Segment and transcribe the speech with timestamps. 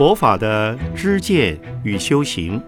[0.00, 2.58] 佛法的知见与修行，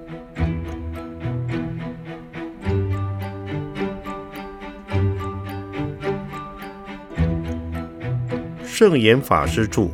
[8.62, 9.88] 圣严法师著。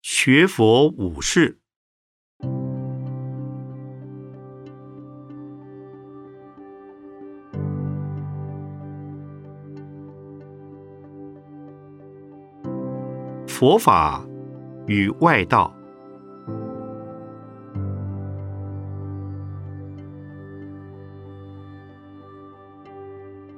[0.00, 1.60] 学佛五事。
[13.60, 14.24] 佛法
[14.86, 15.70] 与外道，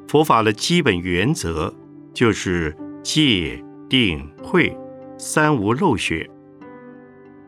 [0.09, 1.73] 佛法的基本原则
[2.13, 4.77] 就是戒、定、慧
[5.17, 6.29] 三无漏学。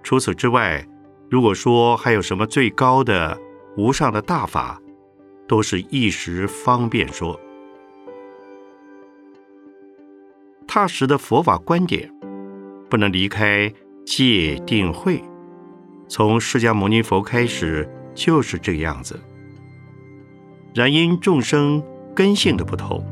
[0.04, 0.86] 除此之外，
[1.28, 3.36] 如果说还有什么最高的
[3.76, 4.80] 无上的大法，
[5.48, 7.36] 都是一时方便说。
[10.68, 12.08] 踏实的佛法观点。
[12.94, 13.74] 不能离开
[14.06, 15.20] 戒定慧，
[16.06, 19.18] 从释迦牟尼佛开始就是这个样子。
[20.72, 21.82] 然因众生
[22.14, 23.04] 根性的不同，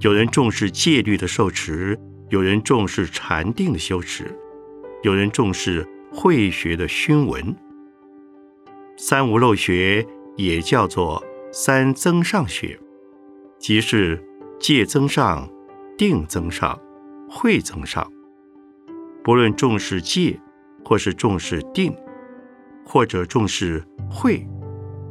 [0.00, 4.34] 有人重视戒律的受持，有人重视禅定的修持，
[5.02, 7.54] 有人重视慧学的熏闻。
[8.96, 10.06] 三无漏学
[10.38, 12.80] 也叫做三增上学，
[13.58, 14.26] 即是
[14.58, 15.46] 戒增上、
[15.98, 16.80] 定增上、
[17.28, 18.10] 慧增上。
[19.26, 20.40] 不论重视戒，
[20.84, 21.92] 或是重视定，
[22.84, 24.46] 或者重视慧，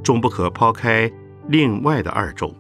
[0.02, 1.12] 终不可抛开
[1.50, 2.56] 另外的二种。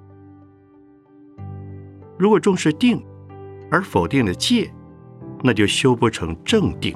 [2.19, 3.01] 如果重视定，
[3.71, 4.69] 而否定了戒，
[5.43, 6.93] 那就修不成正定。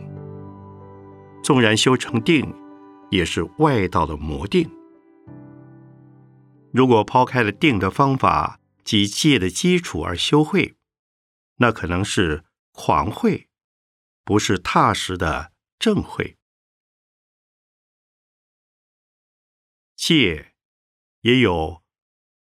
[1.42, 2.54] 纵然修成定，
[3.10, 4.70] 也是外道的魔定。
[6.74, 10.76] 如果抛开了定的方法及戒的基础而修慧，
[11.60, 13.46] 那可能是狂慧。
[14.30, 16.38] 不是踏实的正慧，
[19.96, 20.54] 戒
[21.22, 21.82] 也有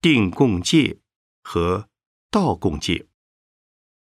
[0.00, 0.98] 定共戒
[1.44, 1.88] 和
[2.28, 3.06] 道共戒，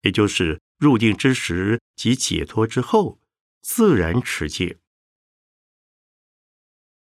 [0.00, 3.20] 也就是入定之时及解脱之后
[3.60, 4.80] 自然持戒。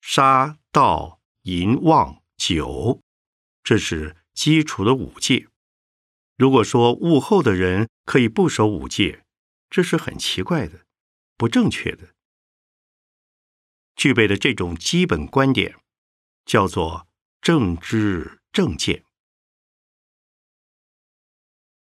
[0.02, 3.02] 杀、盗、淫、妄、酒，
[3.64, 5.48] 这是基础的五戒。
[6.36, 9.24] 如果说悟后的人可以不守五戒，
[9.70, 10.86] 这是很奇怪的，
[11.38, 12.16] 不正确的。
[13.96, 15.76] 具备的这种基本观点，
[16.46, 17.08] 叫做
[17.42, 19.04] 正知正见。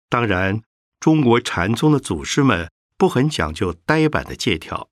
[0.08, 0.62] 当然，
[0.98, 4.90] 中国禅宗的祖师们不很讲究呆板的戒条，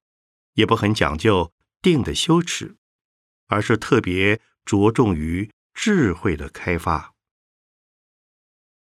[0.53, 2.77] 也不很讲究定的修持，
[3.47, 7.15] 而是特别着重于智慧的开发。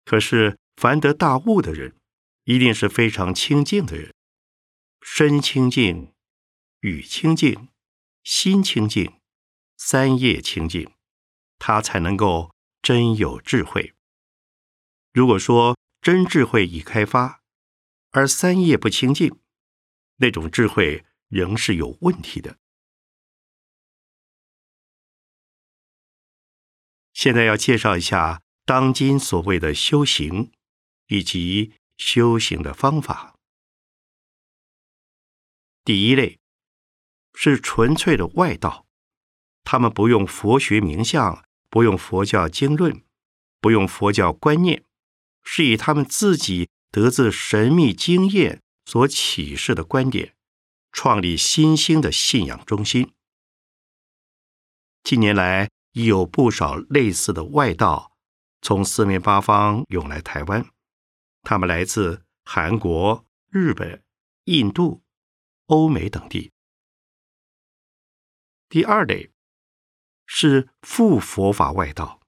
[0.05, 1.97] 可是，凡得大悟的人。
[2.45, 4.15] 一定是非常清净的人，
[5.01, 6.13] 身清净，
[6.81, 7.69] 语清净，
[8.23, 9.19] 心清净，
[9.79, 10.93] 三业清净，
[11.59, 13.95] 他才能够真有智慧。
[15.13, 17.41] 如果说真智慧已开发，
[18.11, 19.41] 而三业不清净，
[20.17, 22.59] 那种智慧仍是有问题的。
[27.15, 30.53] 现在要介绍一下当今所谓的修行，
[31.07, 31.73] 以及。
[31.97, 33.35] 修行的方法，
[35.85, 36.39] 第一类
[37.33, 38.87] 是纯粹的外道，
[39.63, 43.03] 他们不用佛学名相，不用佛教经论，
[43.61, 44.85] 不用佛教观念，
[45.43, 50.35] 是以他们自己得自神秘经验所启示的观点，
[50.93, 53.13] 创立新兴的信仰中心。
[55.03, 58.13] 近年来，已有不少类似的外道
[58.63, 60.74] 从四面八方涌来台湾。
[61.45, 64.03] 他们来自韩国、日本、
[64.45, 65.03] 印度、
[65.67, 66.53] 欧美等地。
[68.69, 69.31] 第二类
[70.27, 72.21] 是复佛法外道，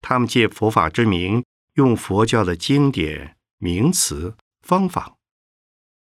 [0.00, 1.44] 他们借佛法之名，
[1.74, 5.18] 用佛教的经典、名词、方法，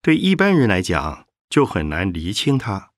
[0.00, 2.92] 对一般人来讲就很难厘清它，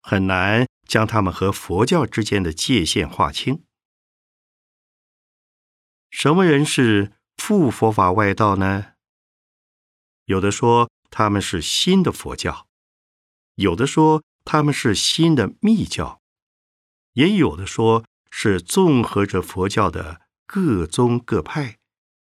[0.00, 3.64] 很难将他们和佛教之间的界限划清。
[6.10, 7.19] 什么人是？
[7.40, 8.92] 复佛法外道呢？
[10.26, 12.68] 有的说他们是新的佛教，
[13.54, 16.20] 有的说他们是新的密教，
[17.14, 21.78] 也有的说是综合着佛教的各宗各派，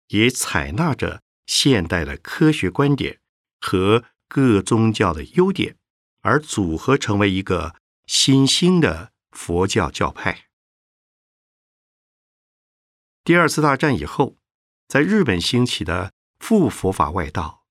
[0.08, 3.18] 也采纳着现代的科学观点
[3.58, 5.78] 和各宗教的优点，
[6.20, 7.74] 而组合成为一个
[8.06, 10.50] 新兴的佛教教派。
[13.24, 14.36] 第二次大战以后。
[14.88, 17.62] 在日本兴起的复佛法外道，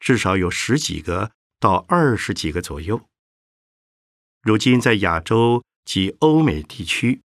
[0.00, 1.30] 至少有十几个
[1.60, 3.08] 到二十几个左右。
[4.42, 7.22] 如今在亚洲及欧美地区，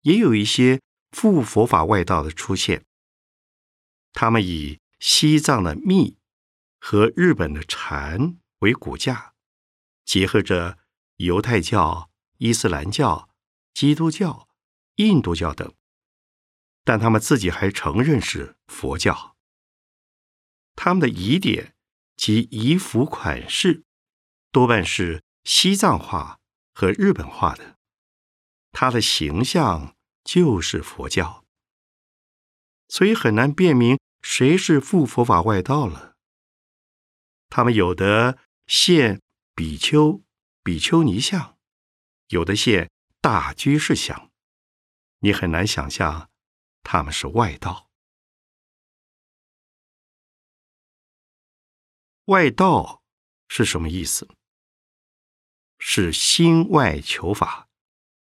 [0.00, 0.80] 也有一些
[1.10, 2.84] 复佛法外道的出现。
[4.14, 6.16] 他们以西藏的密
[6.80, 9.34] 和日本的禅为骨架，
[10.06, 10.78] 结合着
[11.16, 13.28] 犹太教、伊斯兰教、
[13.74, 14.48] 基督教、
[14.96, 15.72] 印度教等，
[16.88, 19.36] 但他们自己还承认是佛教。
[20.74, 21.74] 他们的疑点
[22.16, 23.84] 及仪服款式
[24.50, 26.40] 多半是西藏化
[26.72, 27.76] 和日本化的，
[28.72, 29.94] 他的形象
[30.24, 31.44] 就是佛教，
[32.88, 33.98] 所以很难辨明。
[34.22, 36.14] 谁是复佛法外道了？
[37.50, 39.20] 他们有的现
[39.54, 40.22] 比丘、
[40.62, 41.58] 比丘尼像，
[42.28, 44.30] 有的现大居士像，
[45.18, 46.30] 你很难想象
[46.82, 47.88] 他们是外道。
[52.26, 53.02] 外道
[53.48, 54.28] 是什么意思？
[55.78, 57.68] 是心外求法，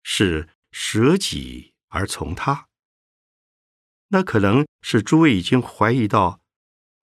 [0.04, 2.68] 是舍己而从他。
[4.10, 6.42] 那可能是诸位已经怀疑到，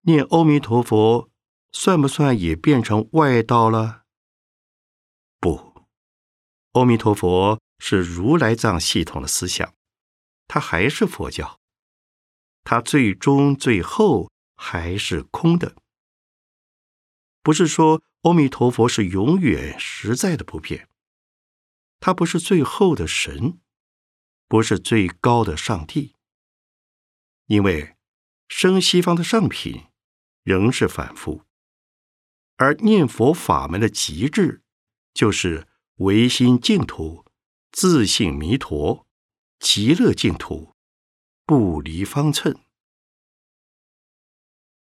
[0.03, 1.31] 念阿弥陀佛
[1.73, 4.05] 算不算也变成外道了？
[5.41, 5.87] 不，
[6.73, 9.75] 阿弥陀佛是如来藏系统的思想，
[10.49, 11.61] 它还是佛教，
[12.65, 15.77] 它最终最后还是空的。
[17.43, 20.89] 不是说阿弥陀佛是永远实在的不变，
[22.01, 23.61] 它不是最后的神，
[24.49, 26.15] 不是最高的上帝。
[27.47, 27.97] 因为
[28.49, 29.87] 生西方的上品
[30.43, 31.45] 仍是反复，
[32.57, 34.63] 而念佛法门的极致
[35.15, 37.25] 就是唯心净土、
[37.71, 39.06] 自性弥陀、
[39.59, 40.75] 极乐净土，
[41.45, 42.59] 不离方寸。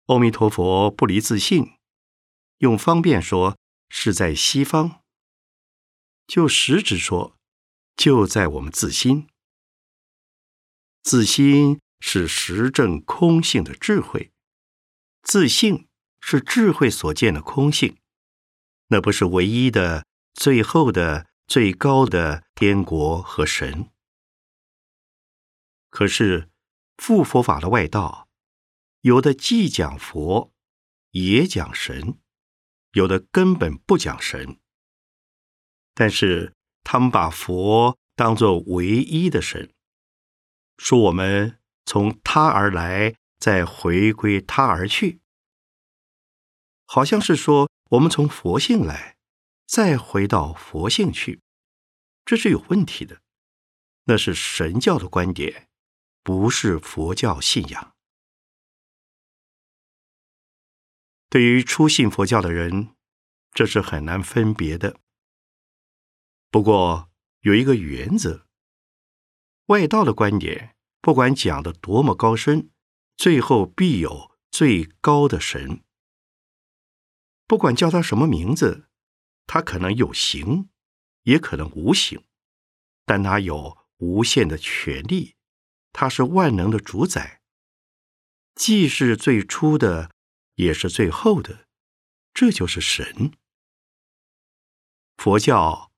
[0.08, 1.78] 阿弥陀佛不离自性，
[2.60, 3.58] 用方便说
[3.90, 5.02] 是在西方，
[6.26, 7.38] 就实质说
[7.96, 9.28] 就在我们自心，
[11.04, 11.80] 自心。
[12.00, 14.32] 是实证空性的智慧，
[15.24, 15.88] 自性
[16.22, 17.98] 是智慧所见的空性，
[18.90, 20.06] 那不是唯一的、
[20.36, 23.90] 最后的、最高的天国和神。
[25.90, 26.50] 可是
[26.98, 28.28] 复佛法的外道，
[29.02, 30.52] 有的既讲佛，
[31.12, 32.18] 也讲神，
[32.92, 34.60] 有的根本不讲神，
[35.94, 36.54] 但是
[36.84, 39.74] 他们把佛当作唯一的神，
[40.78, 41.60] 说我们。
[41.90, 45.22] 从他而来，再回归他而去，
[46.84, 49.16] 好像是说我们从佛性来，
[49.66, 51.40] 再回到佛性去，
[52.26, 53.22] 这是有问题的。
[54.04, 55.67] 那是神教的观点，
[56.28, 57.96] 不是佛教信仰。
[61.30, 62.94] 对于初信佛教的人，
[63.54, 65.00] 这是很难分别的。
[66.52, 67.10] 不过
[67.40, 68.46] 有一个原则，
[69.68, 70.76] 外道的观点。
[71.00, 72.72] 不管讲的多么高深，
[73.16, 75.86] 最后必有最高的神。
[77.46, 78.90] 不管叫他什么名字，
[79.46, 80.70] 他可能有形，
[81.24, 82.22] 也可能无形，
[83.06, 85.37] 但他有无限的权利，
[85.92, 87.42] 他是万能的主宰，
[88.56, 90.12] 既是最初的，
[90.56, 91.68] 也是最后的，
[92.34, 93.32] 这就是神。
[95.18, 95.92] 佛教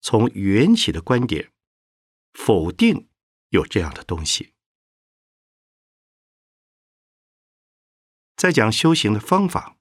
[0.00, 1.52] 从缘起的观点
[2.32, 3.08] 否定
[3.50, 4.52] 有这样的东西。
[8.36, 9.76] 再讲修行的方法，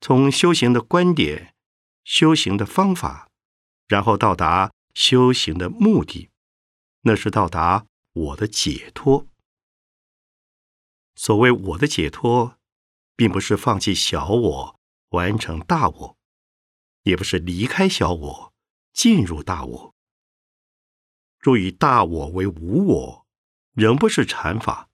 [0.00, 1.54] 从修行的观点、
[2.02, 3.30] 修行的方法，
[3.86, 6.30] 然后到达修行的目的，
[7.02, 9.28] 那是到达我的解脱。
[11.14, 12.58] 所谓我的解脱，
[13.14, 14.80] 并不是放弃小我，
[15.10, 16.16] 完成大我，
[17.02, 18.52] 也不是离开小我，
[18.92, 19.94] 进入大我。
[21.38, 23.26] 若以大我为无我，
[23.74, 24.88] 仍不是禅法。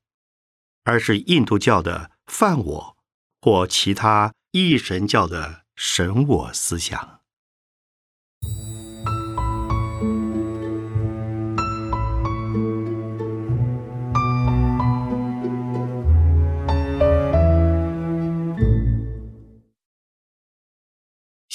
[0.82, 2.96] 而是印度教的梵我
[3.42, 7.19] 或其他异神教的神我思想。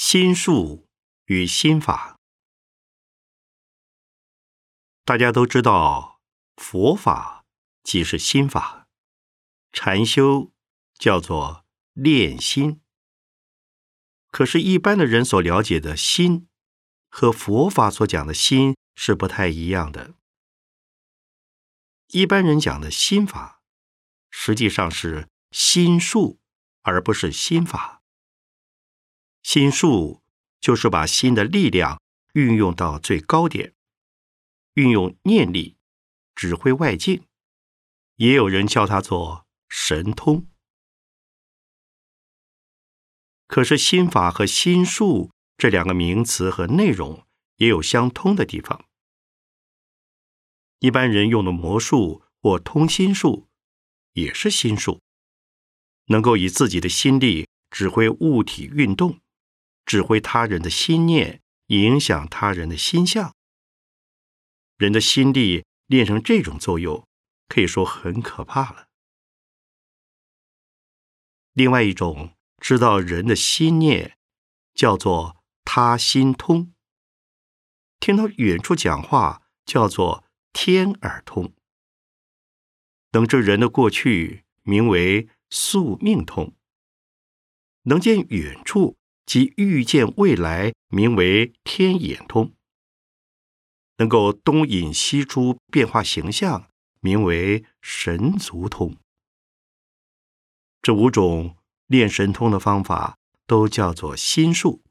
[0.08, 0.88] 心术
[1.24, 2.20] 与心法，
[5.04, 6.20] 大家都知道，
[6.54, 7.44] 佛法
[7.82, 8.86] 即是心法。
[9.72, 10.52] 禅修
[10.96, 12.80] 叫做练心，
[14.30, 16.48] 可是，一般的人所了解的心
[17.08, 20.14] 和佛法所讲的心是不太一样的。
[22.10, 23.60] 一般人讲的心法，
[24.30, 26.38] 实际上是心术，
[26.82, 27.95] 而不是心法。
[29.46, 30.24] 心术
[30.60, 33.76] 就是把心的力量运用到最高点，
[34.74, 35.76] 运用念力
[36.34, 37.22] 指挥外境，
[38.16, 40.48] 也有人叫它做神通。
[43.46, 47.24] 可是心法和心术这两个名词和内容
[47.58, 48.84] 也有相通的地方。
[50.80, 53.46] 一般人用的魔术或通心术，
[54.14, 55.00] 也是心术，
[56.06, 59.20] 能够以自己的心力指挥物体运动，
[59.86, 63.34] 指挥他人的心念，影响他人的心相。
[64.76, 67.08] 人的心力练成这种作用，
[67.48, 68.88] 可以说很可怕了。
[71.54, 72.34] 另外一种。
[72.58, 74.16] 知道人的心念，
[74.72, 76.72] 叫做他心通；
[78.00, 80.24] 听到远处讲话，叫做
[80.54, 81.52] 天耳通；
[83.12, 86.54] 能知人的过去，名为宿命通；
[87.82, 88.96] 能见远处
[89.26, 92.52] 及预见未来，名为天眼通；
[93.98, 98.96] 能够东引西出变化形象，名为神足通。
[100.80, 101.56] 这五种。
[101.88, 103.16] 练神通的方法
[103.46, 104.82] 都叫做心术，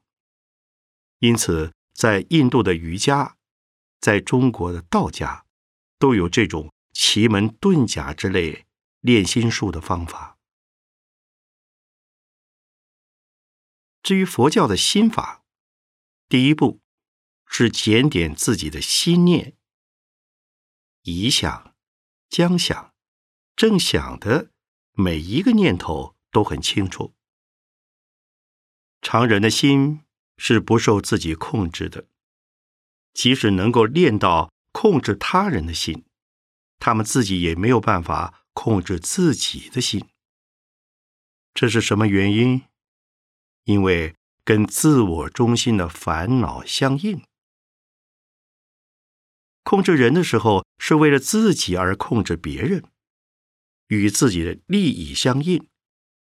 [1.18, 3.36] 因此在印度的瑜伽，
[4.00, 5.44] 在中国的道家，
[5.98, 8.64] 都有这种奇门遁甲之类
[9.02, 10.35] 练心术的方法。
[14.06, 15.42] 至于佛教的心法，
[16.28, 16.80] 第一步
[17.44, 19.56] 是检点自己的心念，
[21.02, 21.74] 已想、
[22.28, 22.94] 将想、
[23.56, 24.52] 正想的
[24.92, 26.14] 每一个念头。
[26.30, 27.14] 都很清楚，
[29.00, 30.02] 常人的心
[30.36, 32.06] 是不受自己控制的。
[33.14, 36.04] 即使能够练到控制他人的心，
[36.78, 40.06] 他们自己也没有办法控制自己的心。
[41.54, 42.62] 这是什么原因？
[43.66, 47.22] 因为跟自我中心的烦恼相应。
[49.62, 52.82] 控制人的时候，是为了自己而控制别人，
[53.88, 55.68] 与自己的利益相应。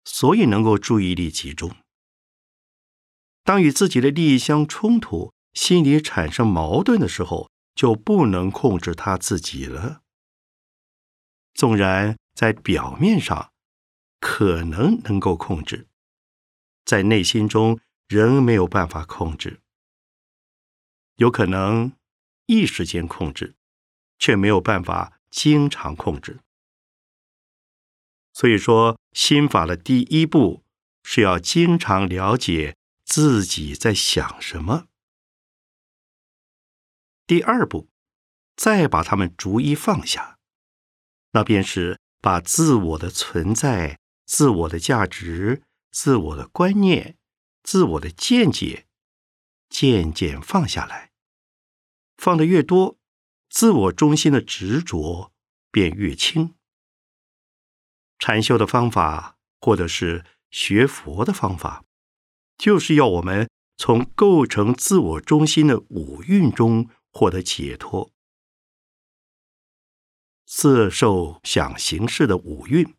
[0.05, 1.77] 所以能够注意力集中。
[3.45, 10.01] 当与自己的利益相冲突，心里产生矛盾的时候，就不能控制他自己了。
[11.53, 13.53] 纵然在表面上
[14.19, 15.87] 可能能够控制，
[16.89, 19.61] 在内心中仍没有办法控制。
[21.17, 21.93] 有可能
[22.47, 23.57] 一时间控制，
[24.19, 26.41] 却没有办法经常控制。
[28.33, 30.65] 所以说，心法的第一步
[31.03, 34.87] 是要经常了解自己在想什么。
[37.27, 37.91] 第二步，
[38.57, 40.39] 再把它们逐一放下，
[41.33, 47.17] 那便是把自我的存在、自我的价值、自我的观念、
[47.63, 48.87] 自我的见解，
[49.69, 51.13] 渐渐放下来。
[52.17, 52.99] 放的越多，
[53.49, 55.33] 自我中心的执着
[55.71, 56.55] 便越轻。
[58.19, 61.85] 禅修的方法，或者是学佛的方法，
[62.57, 68.11] 就是要我们从构成自我中心的五蕴中获得解脱。
[70.45, 72.97] 色、受、想、行、识的五蕴，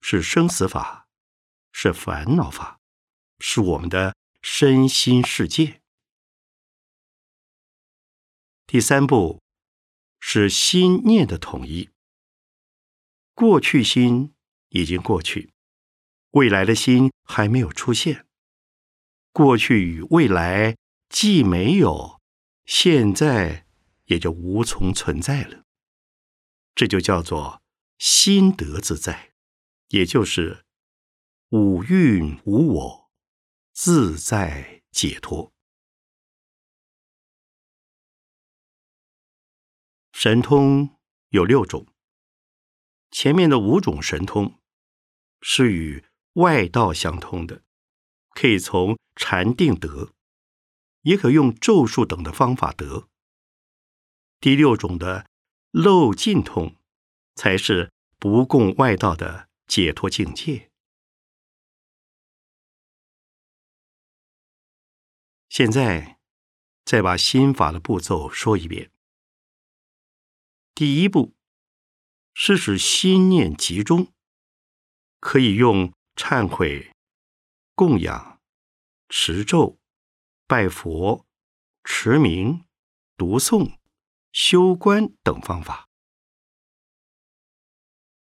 [0.00, 1.03] 是生死法，
[1.74, 2.80] 是烦恼法，
[3.40, 5.82] 是我们的身心世界。
[8.66, 9.42] 第三步
[10.18, 11.90] 是心念的统一，
[13.34, 14.30] 过去心。
[14.70, 15.52] 已经过去，
[16.30, 18.26] 未来的心还没有出现。
[19.30, 20.76] 过去与未来
[21.08, 22.20] 既没有，
[22.66, 23.68] 现在
[24.06, 25.62] 也就无从存在了。
[26.74, 27.62] 这就叫做
[27.98, 29.34] 心得自在，
[29.90, 30.63] 也就是
[31.56, 33.10] 五蕴无我，
[33.72, 35.52] 自在解脱。
[40.12, 41.86] 神通有六种，
[43.12, 44.58] 前面的五种神通。
[45.40, 47.62] 是与外道相通的，
[48.30, 50.12] 可以从禅定得，
[51.02, 53.08] 也可用咒术等的方法得。
[54.40, 55.30] 第六种的
[55.70, 56.74] 漏尽通，
[57.36, 60.72] 才是不共外道的解脱境界。
[65.54, 66.18] 现在
[66.84, 68.90] 再把心法的步骤说一遍。
[70.74, 71.36] 第一步
[72.32, 74.12] 是使心念集中。
[75.20, 76.90] 可以用忏悔、
[77.76, 78.40] 供养、
[79.08, 79.78] 持咒、
[80.48, 81.24] 拜佛、
[81.84, 82.64] 持名、
[83.16, 83.78] 读诵、
[84.32, 85.88] 修观等方法。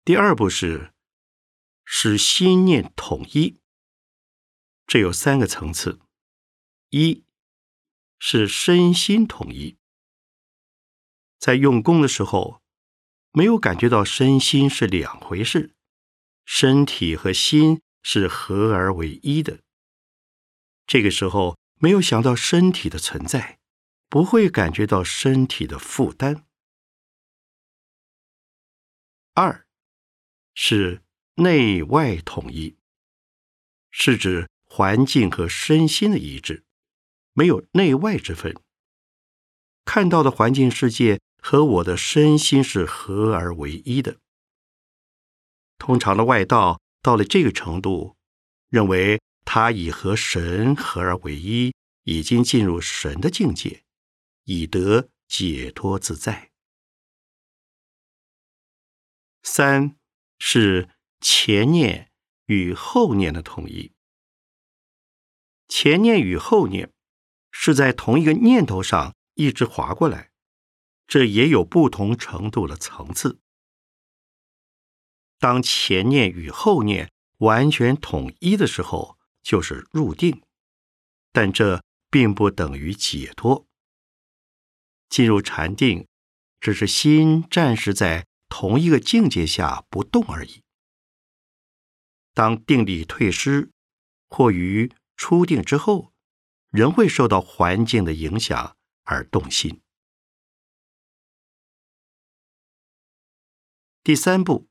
[0.04, 0.92] 第二步是
[1.84, 3.60] 使心念统一。
[4.84, 6.00] 这有三个层次：
[6.96, 7.24] 一
[8.20, 9.76] 是身心统一，
[11.40, 12.62] 在用功的时候，
[13.32, 15.74] 没有感觉到身心是两回事，
[16.44, 19.58] 身体和心是合而为一的。
[20.86, 23.58] 这个时候没有想到身体的存在，
[24.08, 26.46] 不会感觉到身体的负担。
[29.32, 29.66] 二
[30.54, 31.02] 是
[31.34, 32.76] 内外统一，
[33.90, 36.63] 是指环境和身心的一致，
[37.34, 38.56] 没有内外之分。
[39.84, 44.16] 看到的环境世界和我的身心是合而为一的。
[45.76, 48.16] 通常的外道到了这个程度，
[48.70, 51.74] 认为他已和神合而为一，
[52.04, 53.84] 已经进入神的境界，
[54.44, 56.50] 已得解脱自在。
[59.42, 59.98] 三
[60.38, 60.88] 是
[61.20, 62.10] 前念
[62.46, 63.92] 与后念的统一。
[65.68, 66.93] 前念与后念
[67.56, 70.32] 是在同一个念头上一直划过来，
[71.06, 73.38] 这也有不同程度的层次。
[75.38, 80.42] 当前念与后念完全统一的时候，就是入定，
[81.30, 83.64] 但这并不等于解脱。
[85.08, 86.08] 进入禅定，
[86.58, 88.26] 只是心暂时在。
[88.56, 90.62] 同一个境界下不动而已。
[92.34, 93.72] 当定力退失，
[94.28, 96.12] 或于出定之后，
[96.74, 99.80] 仍会受到环境的影响而动心。
[104.02, 104.68] 第三步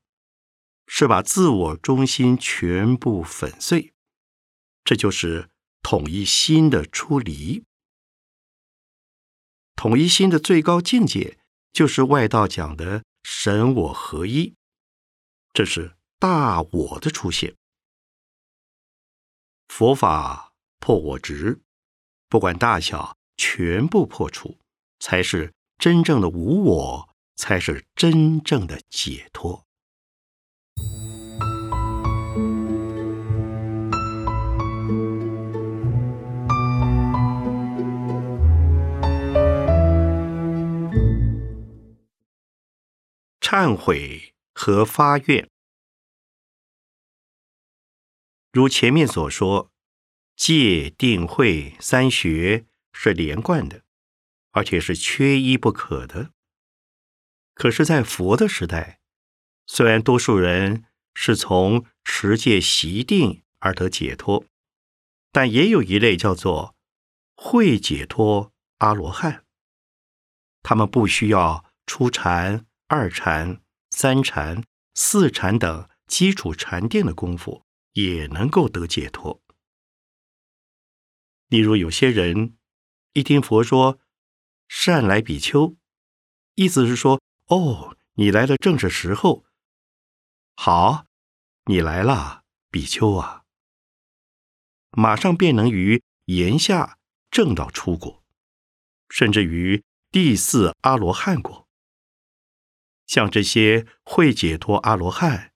[0.86, 3.94] 是把自我中心全部粉碎，
[4.84, 5.48] 这就是
[5.80, 7.64] 统一心的出离。
[9.74, 11.38] 统一心的最高境界，
[11.72, 13.02] 就是外道讲的。
[13.22, 14.54] 神我合一，
[15.54, 17.56] 这是大我的出现。
[19.68, 21.63] 佛法破我执，
[22.28, 24.58] 不管大小，全部破除，
[24.98, 29.64] 才是真正的无我，才是真正的解脱。
[43.40, 45.48] 忏悔和发愿，
[48.50, 49.70] 如前面所说，
[50.36, 53.82] 戒定慧三学是连贯的，
[54.52, 56.30] 而且是缺一不可的。
[57.54, 59.00] 可是，在佛的时代，
[59.66, 64.44] 虽然多数人是从持戒习定而得解脱，
[65.32, 66.74] 但也有一类叫做
[67.34, 69.44] 会解脱阿罗汉，
[70.62, 72.66] 他们不需要出禅。
[72.86, 74.62] 二禅、三禅、
[74.94, 79.42] 四禅等基础禅定的功夫，也能够得解脱。
[81.48, 82.56] 例如，有些人
[83.12, 84.00] 一听佛说
[84.68, 85.76] “善来比丘”，
[86.56, 89.44] 意思是说：“哦，你来的正是时候。”
[90.56, 91.06] 好，
[91.64, 93.42] 你来了，比丘啊，
[94.92, 96.98] 马上便能于言下
[97.30, 98.22] 正道出果，
[99.08, 101.68] 甚至于第四阿罗汉果。
[103.06, 105.52] 像这些会解脱阿罗汉，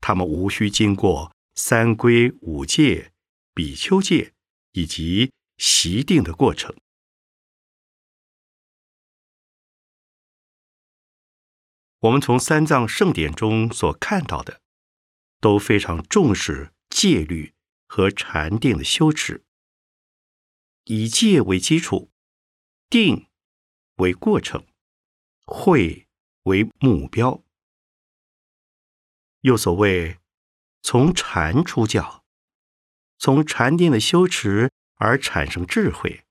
[0.00, 3.12] 他们无需经过三归五戒、
[3.54, 4.32] 比丘戒
[4.72, 6.76] 以及习定的过程。
[11.98, 14.60] 我们从三藏圣典中所看到的，
[15.40, 17.54] 都非常重视戒律
[17.86, 19.44] 和禅定的修持，
[20.84, 22.10] 以戒为基础，
[22.88, 23.28] 定
[23.96, 24.66] 为过程，
[25.44, 26.06] 会。
[26.44, 27.44] 为目标，
[29.40, 30.18] 又所谓
[30.80, 32.19] 从禅出教，
[33.20, 36.24] 从禅定的修持而产生智慧，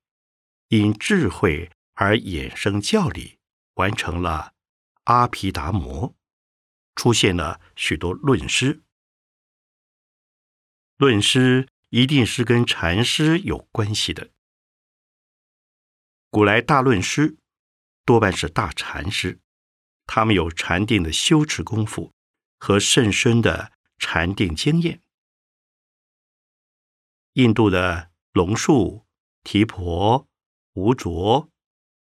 [0.70, 3.38] 因智慧而衍生教理，
[3.76, 4.56] 完成了
[5.04, 6.16] 阿毗达摩，
[6.96, 8.82] 出现了许多论师。
[10.98, 14.32] 论师一定是跟禅师有关系的。
[16.32, 17.38] 古来大论师
[18.04, 19.40] 多半是大禅师。
[20.08, 22.12] 他们有禅定的修持功夫
[22.58, 25.04] 和甚深的禅定经验。
[27.42, 29.06] 印度的龙树、
[29.46, 30.28] 提婆、
[30.74, 31.50] 吴卓、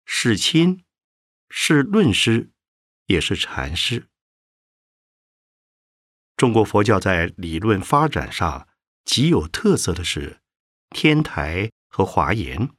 [0.05, 0.85] 世亲
[1.49, 2.53] 是论师，
[3.07, 4.09] 也是禅师。
[6.37, 8.69] 中国佛教在理论发展上
[9.05, 10.41] 极有特色的是
[10.91, 12.71] 天台和华严，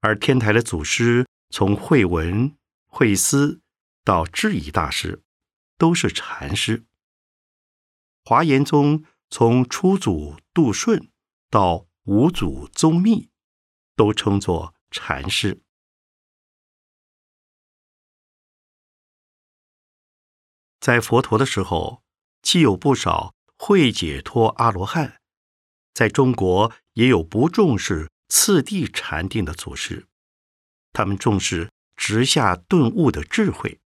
[0.00, 2.54] 而天台的祖师从慧文、
[2.86, 3.62] 慧思。
[4.04, 5.22] 到智疑大师，
[5.76, 6.86] 都是禅师；
[8.24, 11.10] 华严宗从初祖杜顺
[11.50, 13.30] 到五祖宗密，
[13.96, 15.62] 都称作禅师。
[20.80, 22.02] 在佛陀的时候，
[22.42, 25.20] 既有不少会解脱阿罗汉，
[25.92, 30.06] 在中国也有不重视次第禅定的祖师，
[30.92, 33.80] 他们重视直下顿悟的智慧。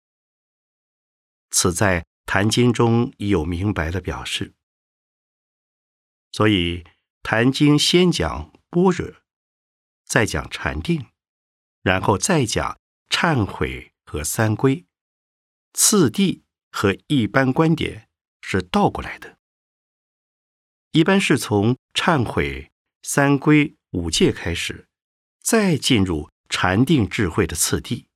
[1.50, 4.54] 此在《坛经》中已有明白的表示。
[6.32, 6.82] 所以，
[7.22, 9.16] 《坛经》先讲般若，
[10.04, 11.06] 再讲禅定，
[11.82, 12.78] 然后再讲
[13.08, 14.86] 忏悔和三归，
[15.72, 18.08] 次第和一般观点
[18.40, 19.38] 是倒过来的。
[20.92, 22.70] 一般是从忏悔、
[23.02, 24.88] 三归、五戒开始，
[25.40, 28.06] 再进入禅定智慧的次第。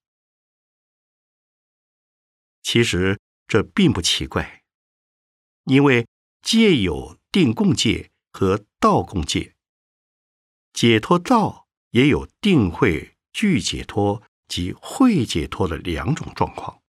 [2.63, 4.63] 其实这并不奇怪，
[5.65, 6.07] 因为
[6.43, 7.19] 戒有。
[7.35, 9.55] 定共戒和道共戒，
[10.75, 16.83] 解脱道也有定慧具解脱及会解脱的两种状况。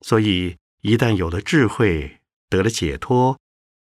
[0.00, 3.38] 所以，一旦有了智慧，得了解脱，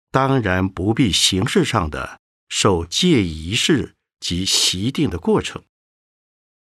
[0.10, 2.20] 当然不必形式上的
[2.50, 5.64] 受戒仪式及习定的过程。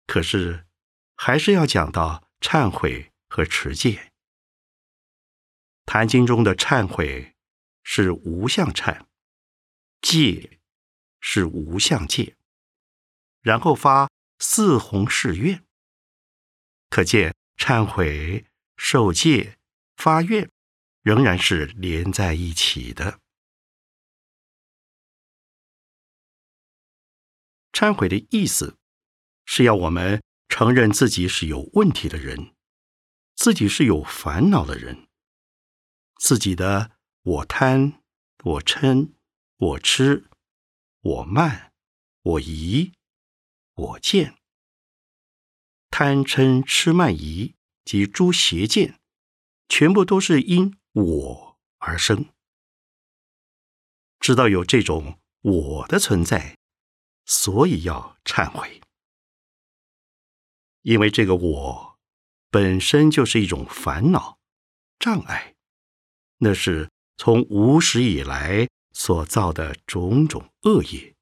[0.08, 0.66] 可是，
[1.16, 3.92] 还是要讲到忏悔和持戒，
[5.86, 7.36] 《坛经》中的忏悔。
[7.84, 9.06] 是无相忏，
[10.02, 10.60] 戒
[11.20, 12.36] 是无相戒，
[13.42, 14.10] 然后发
[14.40, 15.64] 四弘誓愿。
[16.90, 19.58] 可见忏悔、受戒、
[19.96, 20.50] 发愿，
[21.02, 23.20] 仍然是连在一起的。
[27.72, 28.78] 忏悔的意思，
[29.46, 32.54] 是要我们承认自己是有问题的人，
[33.36, 35.08] 自己是有烦恼的人，
[36.20, 36.98] 自己的。
[37.24, 38.02] 我贪，
[38.44, 39.12] 我嗔，
[39.62, 40.28] 我痴，
[41.02, 41.72] 我慢，
[42.24, 42.94] 我疑，
[43.76, 44.36] 我见。
[45.92, 47.54] 贪嗔痴慢疑
[47.86, 49.00] 及诸邪见，
[49.70, 52.26] 全部都是因我而生。
[54.20, 56.58] 知道有这种我的存在，
[57.28, 58.82] 所以要忏悔。
[60.82, 62.00] 因为这个我
[62.50, 64.40] 本身就是一种烦恼
[64.98, 65.54] 障碍，
[66.40, 66.90] 那是。
[67.18, 71.16] 从无始以来所造的种种恶业，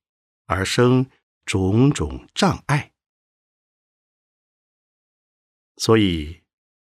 [0.46, 1.10] 而生
[1.46, 2.94] 种种障碍。
[5.78, 6.44] 所以，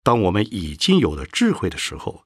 [0.03, 2.25] 当我们已经有了智慧的时候，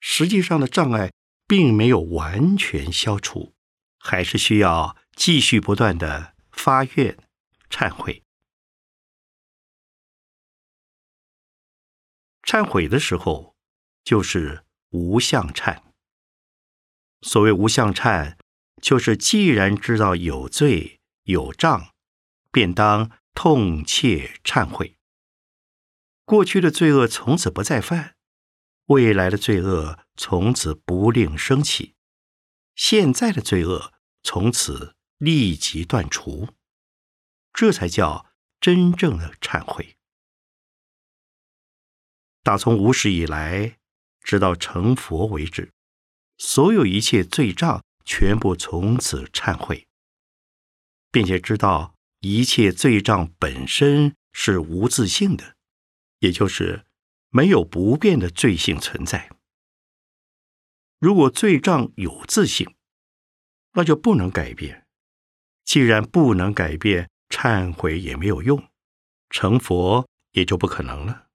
[0.00, 1.12] 实际上的障碍
[1.46, 3.54] 并没有完全消除，
[3.98, 7.16] 还是需要继续不断的发愿、
[7.70, 8.22] 忏悔。
[12.42, 13.56] 忏悔的时候，
[14.04, 15.87] 就是无相忏。
[17.22, 18.36] 所谓无相忏，
[18.80, 21.90] 就是既然知道有罪有障，
[22.52, 24.96] 便当痛切忏悔。
[26.24, 28.16] 过去的罪恶从此不再犯，
[28.86, 31.94] 未来的罪恶从此不令升起，
[32.74, 36.48] 现在的罪恶从此立即断除，
[37.52, 38.26] 这才叫
[38.60, 39.96] 真正的忏悔。
[42.42, 43.78] 打从无始以来，
[44.20, 45.72] 直到成佛为止。
[46.38, 49.86] 所有一切罪障全部从此忏悔，
[51.10, 55.56] 并且知道一切罪障本身是无自性的，
[56.20, 56.86] 也就是
[57.30, 59.30] 没有不变的罪性存在。
[61.00, 62.72] 如果罪障有自性，
[63.72, 64.86] 那就不能改变。
[65.64, 68.68] 既然不能改变，忏悔也没有用，
[69.28, 71.26] 成佛也就不可能了。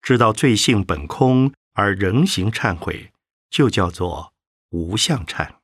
[0.00, 1.52] 知道罪性本空。
[1.76, 3.12] 而人行忏悔，
[3.50, 4.32] 就叫做
[4.70, 5.56] 无相忏。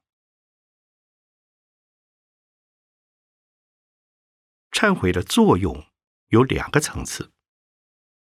[4.71, 5.87] 忏悔的作用
[6.29, 7.33] 有两个层次：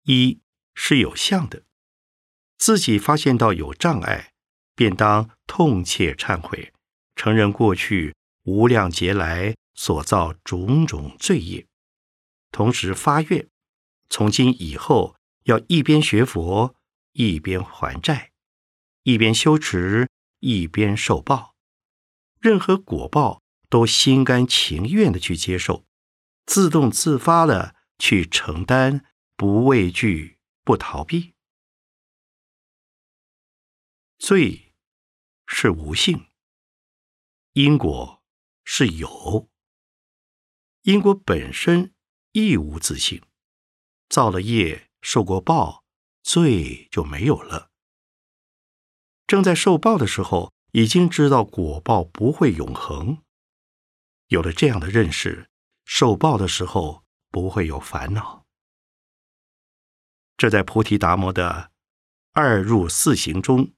[0.03, 0.41] 一
[0.75, 1.63] 是有相的，
[2.59, 4.33] 自己发现到有障碍，
[4.75, 6.73] 便当痛切忏悔，
[7.15, 11.69] 承认过去无量劫来所造种种罪业，
[12.51, 13.49] 同时发愿，
[14.09, 16.75] 从今以后要一边学佛。
[17.19, 18.33] 一边还债，
[19.05, 21.57] 一边修持，一边受报，
[22.41, 25.87] 任何果报都心甘情愿的去接受，
[26.45, 29.03] 自动自发的去承担，
[29.35, 31.33] 不畏惧，不逃避。
[34.19, 34.75] 罪
[35.47, 36.27] 是无性，
[37.55, 38.23] 因果
[38.63, 39.49] 是有，
[40.83, 41.95] 因果本身
[42.33, 43.23] 亦无自性，
[44.11, 45.86] 造了业，受过报。
[46.27, 47.71] 罪就没有了，
[49.29, 53.23] 正在受报的时候，已经知道果报不会永恒。
[54.27, 55.49] 有了这样的认识，
[55.85, 58.45] 受报的时候不会有烦恼。
[60.37, 61.71] 这在菩提达摩的
[62.33, 63.73] 二入四行中，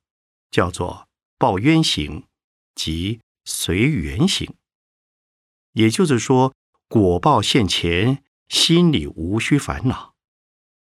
[0.51, 1.07] 叫做
[1.37, 2.27] 报冤行
[2.75, 4.57] 及随缘行。
[5.73, 6.55] 也就是说，
[6.89, 10.15] 果报现前，心里无需烦恼；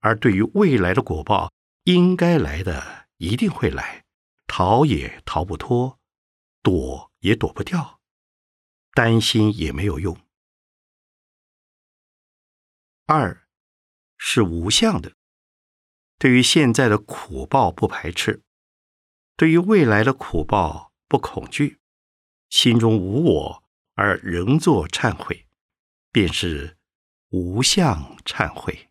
[0.02, 1.52] 而对于未来的果报，
[1.84, 4.04] 应该来的一定会来，
[4.48, 6.00] 逃也逃不脱，
[6.60, 8.00] 躲也躲不掉。
[8.94, 10.18] 担心也没有用。
[13.06, 13.46] 二
[14.18, 15.12] 是无相的，
[16.18, 18.42] 对于现在的苦报不排斥，
[19.36, 21.78] 对于未来的苦报不恐惧，
[22.50, 25.46] 心中无我而仍作忏悔，
[26.10, 26.76] 便是
[27.30, 28.90] 无相忏悔。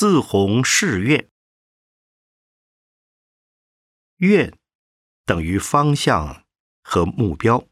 [0.00, 1.28] 自弘誓愿，
[4.16, 4.58] 愿
[5.26, 6.46] 等于方向
[6.82, 7.68] 和目标。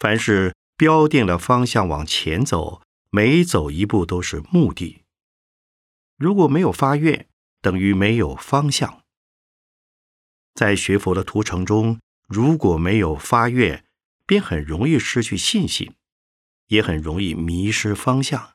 [0.00, 5.04] 凡是标定了方向往前走，每走一步都是目的。
[6.16, 7.28] 如果没有发愿，
[7.60, 9.04] 等于没有方向。
[10.52, 13.84] 在学佛的途程中，如果没有发愿，
[14.26, 15.94] 便很容易失去信心，
[16.66, 18.54] 也很容易迷失方向，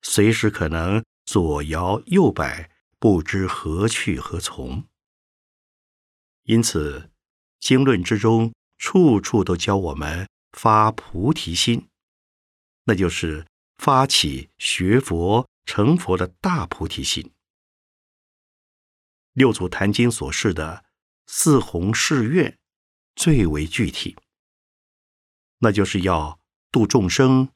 [0.00, 1.04] 随时可能。
[1.24, 4.84] 左摇右摆，不知何去何从。
[6.44, 7.10] 因此，
[7.60, 11.88] 经论之中处处都教我们发菩提心，
[12.84, 17.32] 那就是发起学佛成佛的大菩提心。
[19.32, 20.84] 六祖坛经所示的
[21.26, 22.58] 四弘誓愿
[23.14, 24.16] 最为具体，
[25.58, 27.48] 那就是要度众生、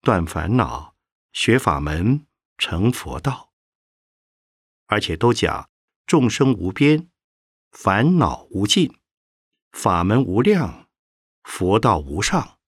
[0.00, 0.96] 断烦恼、
[1.32, 2.26] 学法门。
[2.62, 3.52] 成佛道，
[4.86, 5.68] 而且都讲
[6.06, 7.10] 众生无边，
[7.72, 9.00] 烦恼无尽，
[9.72, 10.88] 法门无量，
[11.42, 12.60] 佛道无上，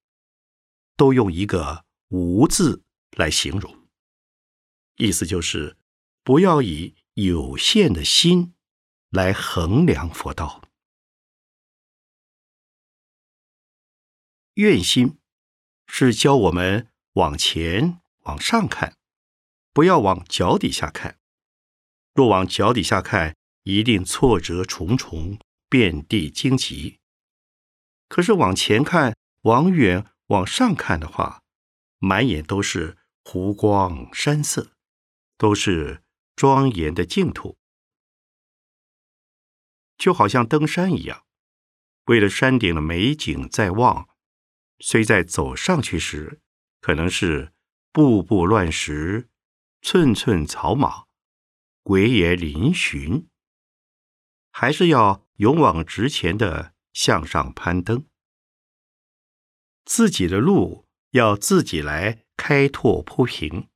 [0.96, 3.88] 都用一个“无”字来形容。
[4.96, 5.78] 意思就是
[6.24, 8.56] 不要以有限的心
[9.10, 10.60] 来衡量佛道。
[14.54, 15.20] 愿心
[15.86, 18.98] 是教我们往前往上看。
[19.74, 21.18] 不要往脚底下看，
[22.14, 25.36] 若往脚底下看，一定挫折重重，
[25.68, 27.00] 遍地荆棘。
[28.08, 31.42] 可是往前看，往远往上看的话，
[31.98, 34.70] 满眼都是湖光山色，
[35.36, 36.04] 都是
[36.36, 37.58] 庄严的净土，
[39.98, 41.24] 就好像登山一样。
[42.04, 44.08] 为了山顶的美景在望，
[44.78, 46.40] 虽在走上去时，
[46.80, 47.52] 可能是
[47.90, 49.30] 步步乱石。
[49.84, 51.06] 寸寸草莽，
[51.82, 53.26] 鬼也嶙峋，
[54.50, 58.06] 还是要勇往直前的向上攀登。
[59.84, 63.68] 自己的路要自己来开拓铺平，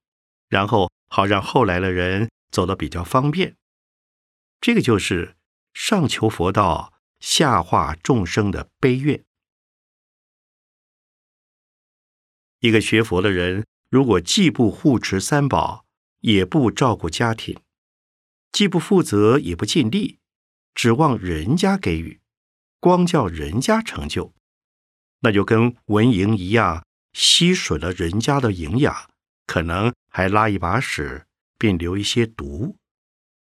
[0.49, 3.59] 然后好让后来的人走得比较方便。
[4.63, 5.37] 这个就是
[5.75, 9.23] 上求佛道，下化众生的悲愿。
[12.61, 15.85] 一个学佛的人，如果既不护持三宝，
[16.21, 17.61] 也不照顾家庭，
[18.53, 20.19] 既不负责，也不尽力，
[20.75, 22.21] 指望人家给予，
[22.81, 24.33] 光叫人家成就，
[25.21, 29.11] 那就跟蚊蝇一样，吸吮了人家的营养，
[29.47, 31.27] 可能还拉一把屎，
[31.57, 32.77] 并留一些毒，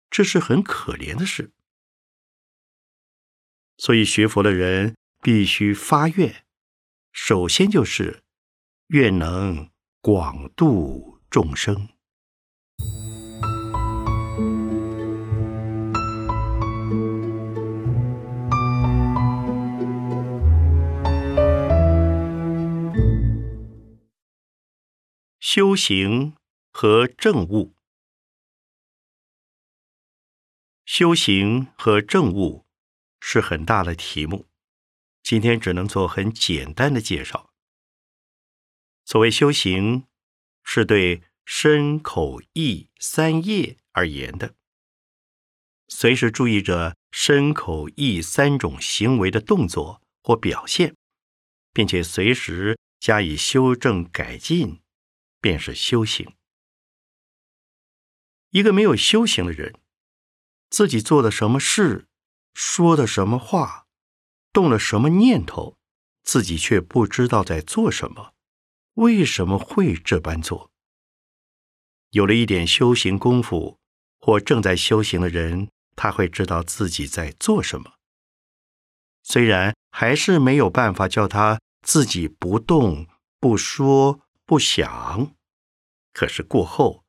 [0.10, 1.52] 这是很可怜的事。
[3.78, 6.46] 所以学佛的人必须发愿，
[7.12, 8.24] 首先就是
[8.88, 9.70] 愿能
[10.02, 11.90] 广度众生。
[25.56, 26.36] 修行
[26.70, 27.76] 和政务，
[30.84, 32.66] 修行和政务
[33.22, 34.48] 是很大的题目，
[35.24, 37.54] 今天只能做很简单的介绍。
[39.06, 40.06] 所谓修行，
[40.62, 44.56] 是对身口意三业而言的，
[45.88, 50.96] 随时注意着身口意三种行为的动作或表现，
[51.72, 54.82] 并且随时加以修正改进。
[55.46, 56.34] 便是修行。
[58.50, 59.76] 一个没有修行的人，
[60.72, 62.08] 自己做的什么事，
[62.56, 63.86] 说的什么话，
[64.52, 65.78] 动了什么念头，
[66.24, 68.34] 自己却不知道在做什么，
[68.96, 70.72] 为什么会这般做？
[72.16, 73.78] 有了一点修行功夫
[74.20, 77.96] 或正在修行的人，他会知道自己在做什么。
[79.22, 83.06] 虽然还是没有办法叫他自己不动、
[83.38, 85.36] 不说、不想，
[86.14, 87.04] 可是过后，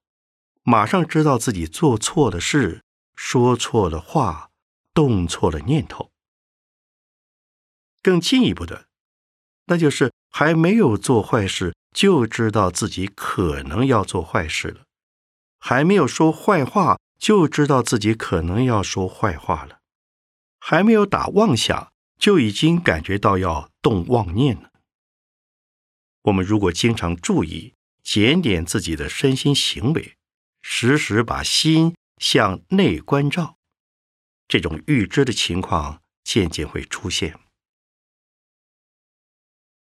[0.65, 2.83] 马上知道自己做错了事、
[3.15, 4.51] 说错了话、
[4.93, 6.11] 动错了念头。
[8.03, 8.89] 更进一步的，
[9.67, 14.86] 那就是还没有做坏事，就知道自己可能要做坏事了。
[15.59, 19.79] 还没有说坏话，就知道自己可能要说坏话了；
[20.61, 24.71] 还没有打妄想，就已经感觉到要动妄念了。
[26.23, 30.17] 我们如果经常注意检点自己的身心行为，
[30.63, 33.57] 时时把心向内关照，
[34.49, 37.39] 这种预知的情况渐渐会出现。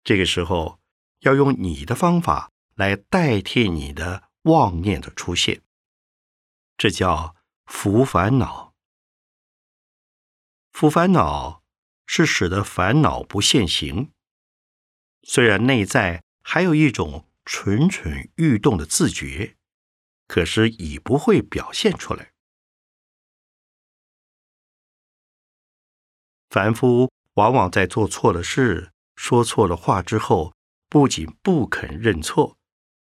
[0.03, 0.81] 这个时候，
[1.21, 5.63] 要用你的方法来代替你的妄念的出现。
[6.77, 8.75] 这叫伏烦恼。
[10.73, 11.63] 伏烦恼
[12.07, 14.13] 是使得烦恼不现行。
[15.23, 19.57] 虽然内在还有一种蠢蠢欲动的自觉，
[20.27, 22.33] 可是已不会表现出来。
[26.49, 30.55] 凡夫往往在做错了事、说错了话之后，
[30.89, 32.57] 不仅不肯认错，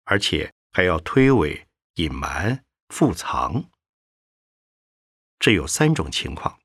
[0.04, 2.64] 而且还要推诿、隐瞒。
[2.88, 3.68] 复藏，
[5.40, 6.60] 这有三种情况：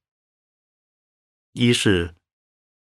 [1.54, 2.16] 一是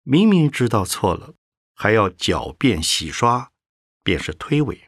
[0.03, 1.33] 明明知道错了，
[1.73, 3.51] 还要狡辩洗刷，
[4.03, 4.85] 便是推诿；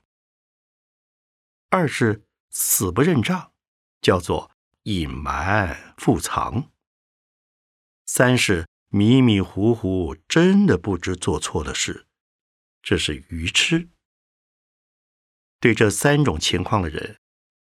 [1.71, 3.51] 二是死不认账，
[3.99, 4.51] 叫做
[4.83, 6.69] 隐瞒复藏；
[8.05, 12.05] 三是迷迷糊糊，真的不知做错了事，
[12.83, 13.89] 这是愚痴。
[15.59, 17.17] 对这三种情况的人。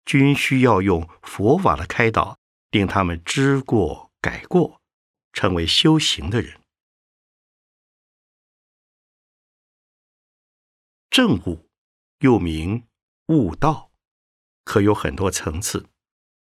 [0.06, 2.38] 均需要用佛法的开导，
[2.70, 4.80] 令他们知过改过，
[5.34, 6.62] 成为修行的人。
[11.10, 11.68] 正悟
[12.20, 12.86] 又名
[13.30, 13.90] 悟道，
[14.64, 15.88] 可有很多层次，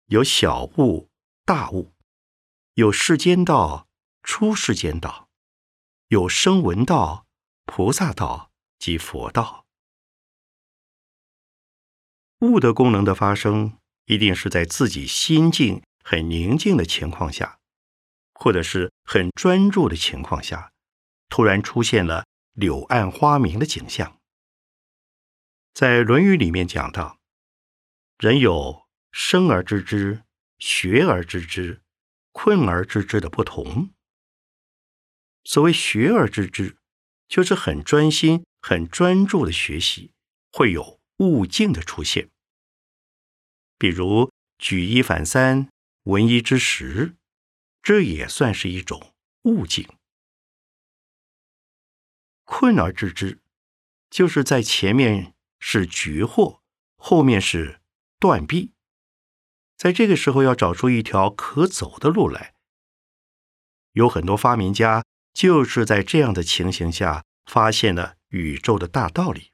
[0.08, 1.12] 有小悟、
[1.46, 1.94] 大悟，
[2.74, 3.88] 有世间道、
[4.24, 5.30] 出世间道，
[6.08, 7.28] 有声闻道、
[7.66, 9.63] 菩萨道及佛道。
[12.44, 17.58] 悟的功能的发生，一定是在自己心境很宁静的情况下，
[18.34, 20.74] 或者是很专注的情况下，
[21.30, 24.18] 突然出现了柳暗花明的景象。
[25.74, 27.18] 在《论语》里面讲到，
[28.18, 30.24] 人有生而知之、
[30.60, 31.82] 学而知之、
[32.34, 33.94] 困而知之的不同。
[35.46, 36.76] 所谓学而知之，
[37.30, 40.12] 就是很专心、很专注的学习，
[40.52, 42.30] 会有悟境的出现。
[43.84, 45.68] 比如举一反三、
[46.04, 47.18] 闻一知十，
[47.82, 49.86] 这也算是一种悟境。
[52.46, 53.42] 困而知之，
[54.10, 56.62] 就是在前面是绝惑，
[56.96, 57.82] 后面是
[58.20, 58.72] 断臂，
[59.76, 62.54] 在这个时候要找出一条可走的路来。
[63.92, 69.52] 有很多发明家就是在这样的情形下发现了宇宙的大道理。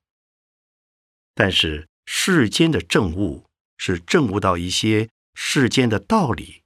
[1.33, 3.48] 但是世间的正悟。
[3.79, 6.63] 是证悟到一些世间的道理、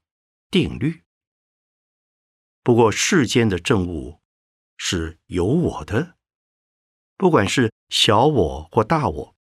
[0.52, 1.04] 定律。
[2.64, 4.20] 不过世间的证悟
[4.76, 6.16] 是有我的，
[7.16, 9.36] 不管是小我或大我，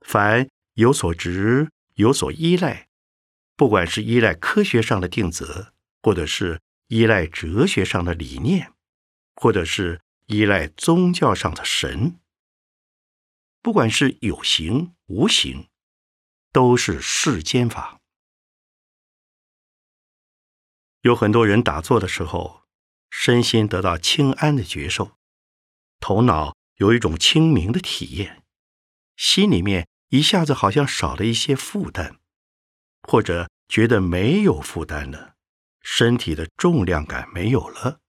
[0.00, 2.88] 凡有所执、有所依赖，
[3.56, 8.72] 不管是依赖科学上的定则，或者是依赖哲学上的理念，
[9.34, 12.20] 或者是依赖宗教上的神，
[13.62, 15.68] 不管是有形无形。
[16.52, 17.98] 都是世间法。
[21.00, 22.62] 有很多人打坐的时候，
[23.10, 25.16] 身心得到清安的觉受，
[25.98, 28.44] 头脑有一种清明的体验，
[29.16, 32.18] 心里面一下子好像少了一些负担，
[33.02, 35.34] 或者觉得没有负担了，
[35.80, 38.00] 身体的重量感没有了，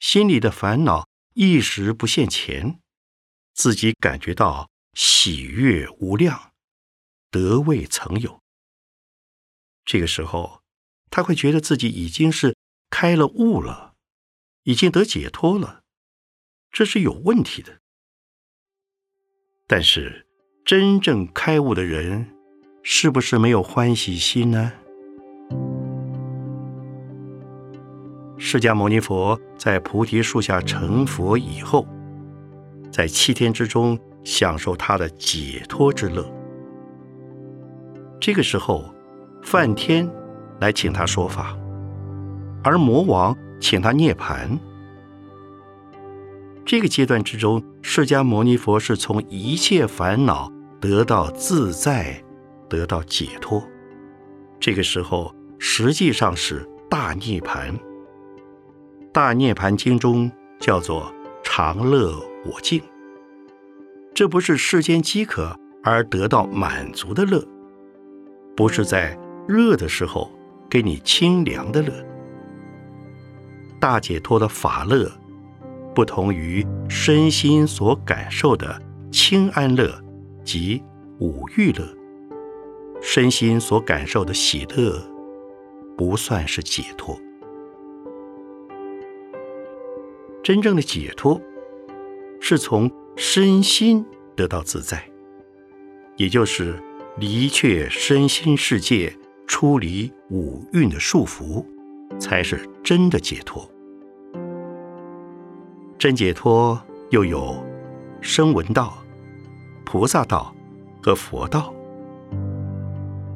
[0.00, 2.80] 心里的烦恼一时不现前，
[3.54, 6.47] 自己感觉到喜悦无量。
[7.30, 8.40] 得未曾有。
[9.84, 10.62] 这个时候，
[11.10, 12.56] 他会觉得自己已经是
[12.90, 13.94] 开了悟了，
[14.64, 15.82] 已经得解脱了，
[16.70, 17.80] 这是有问题的。
[19.66, 20.26] 但是，
[20.64, 22.34] 真正开悟的人，
[22.82, 24.72] 是不是没有欢喜心呢？
[28.38, 31.86] 释迦牟尼佛在菩提树下成佛以后，
[32.92, 36.37] 在七天之中享受他的解脱之乐。
[38.20, 38.84] 这个时候，
[39.42, 40.08] 梵天
[40.60, 41.56] 来请他说法，
[42.62, 44.58] 而魔王请他涅槃。
[46.64, 52.22] 这个阶段之中，释迦牟尼佛是从一切烦恼得到自在，
[52.68, 53.62] 得到解脱。
[54.60, 57.72] 这个时候，实际上是大涅槃。
[59.12, 61.10] 大涅槃经中叫做
[61.42, 62.14] 常乐
[62.44, 62.82] 我净，
[64.12, 67.42] 这不是世间饥渴而得到满足的乐，
[68.58, 70.28] 不是在热的时候
[70.68, 71.92] 给你清凉的乐。
[73.78, 75.08] 大解脱的法乐，
[75.94, 78.82] 不同于身心所感受的
[79.12, 80.02] 清安乐
[80.42, 80.82] 及
[81.20, 81.86] 五欲乐。
[83.00, 85.00] 身心所感受的喜乐，
[85.96, 87.16] 不算是解脱。
[90.42, 91.40] 真正的解脱，
[92.40, 94.04] 是从身心
[94.34, 95.08] 得到自在，
[96.16, 96.74] 也就是
[97.20, 99.12] 离却身心世界，
[99.46, 101.64] 出离五蕴的束缚，
[102.18, 103.68] 才是真的解脱。
[105.98, 107.56] 真解脱又有
[108.20, 108.96] 声闻道、
[109.84, 110.54] 菩萨道
[111.02, 111.74] 和佛道。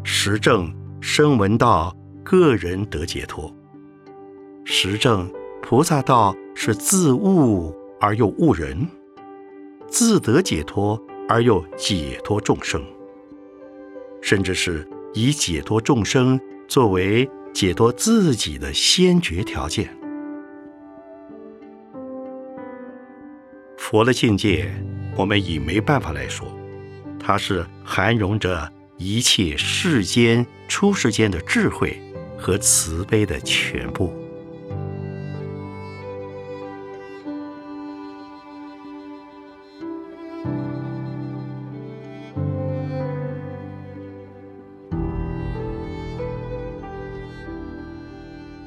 [0.05, 3.53] 实证声闻道，个人得解脱；
[4.65, 5.31] 实证
[5.61, 6.35] 菩萨道。
[6.55, 8.87] 是自悟而又悟人，
[9.89, 12.81] 自得解脱而又解脱众生，
[14.23, 19.95] 甚至是以解脱众生作为解脱自己的先决条件。
[23.77, 24.73] 佛的境界，
[25.17, 26.47] 我们以没办法来说，
[27.19, 32.01] 它是含容着一切世间、出世间的智慧
[32.39, 34.15] 和慈悲的全部。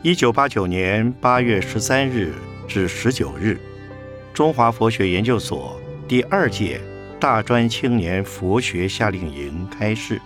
[0.05, 2.31] 一九八九年八月十三日
[2.67, 3.59] 至十九日，
[4.35, 6.79] 中华佛学研究所第二届
[7.19, 10.21] 大专青年佛学夏令营开式。